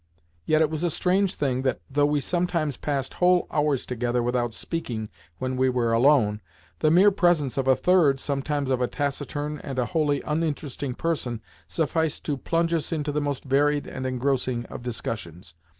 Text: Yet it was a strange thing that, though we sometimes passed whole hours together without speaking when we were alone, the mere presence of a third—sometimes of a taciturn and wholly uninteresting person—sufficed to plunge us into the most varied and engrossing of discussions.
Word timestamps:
Yet 0.47 0.63
it 0.63 0.71
was 0.71 0.83
a 0.83 0.89
strange 0.89 1.35
thing 1.35 1.61
that, 1.61 1.79
though 1.87 2.07
we 2.07 2.21
sometimes 2.21 2.75
passed 2.75 3.13
whole 3.13 3.45
hours 3.51 3.85
together 3.85 4.23
without 4.23 4.51
speaking 4.55 5.09
when 5.37 5.55
we 5.55 5.69
were 5.69 5.93
alone, 5.93 6.41
the 6.79 6.89
mere 6.89 7.11
presence 7.11 7.55
of 7.55 7.67
a 7.67 7.75
third—sometimes 7.75 8.71
of 8.71 8.81
a 8.81 8.87
taciturn 8.87 9.59
and 9.59 9.77
wholly 9.77 10.23
uninteresting 10.25 10.95
person—sufficed 10.95 12.25
to 12.25 12.35
plunge 12.37 12.73
us 12.73 12.91
into 12.91 13.11
the 13.11 13.21
most 13.21 13.43
varied 13.43 13.85
and 13.85 14.07
engrossing 14.07 14.65
of 14.71 14.81
discussions. 14.81 15.53